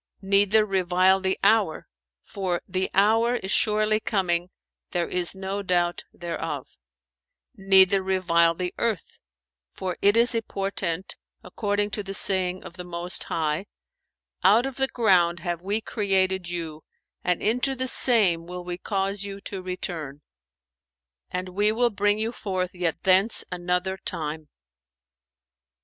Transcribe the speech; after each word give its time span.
neither 0.23 0.65
revile 0.65 1.19
the 1.19 1.37
hour, 1.43 1.87
for, 2.23 2.59
'The 2.67 2.89
Hour 2.91 3.35
is 3.35 3.51
surely 3.51 3.99
coming, 3.99 4.49
there 4.89 5.07
is 5.07 5.35
no 5.35 5.61
doubt 5.61 6.05
thereof';[FN#431] 6.11 7.65
neither 7.67 8.01
revile 8.01 8.55
the 8.55 8.73
earth, 8.79 9.19
for 9.71 9.95
it 10.01 10.17
is 10.17 10.33
a 10.33 10.41
portent, 10.41 11.15
according 11.43 11.91
to 11.91 12.01
the 12.01 12.15
saying 12.15 12.63
of 12.63 12.77
the 12.77 12.83
Most 12.83 13.25
High, 13.25 13.67
'Out 14.43 14.65
of 14.65 14.77
the 14.77 14.87
ground 14.87 15.41
have 15.41 15.61
we 15.61 15.81
created 15.81 16.49
you, 16.49 16.83
and 17.23 17.39
into 17.43 17.75
the 17.75 17.87
same 17.87 18.47
will 18.47 18.63
we 18.63 18.79
cause 18.79 19.23
you 19.23 19.39
to 19.41 19.61
return, 19.61 20.21
and 21.29 21.49
we 21.49 21.71
will 21.71 21.91
bring 21.91 22.17
you 22.17 22.31
forth 22.31 22.73
yet 22.73 23.03
thence 23.03 23.45
another 23.51 23.97
time.'" 23.97 24.49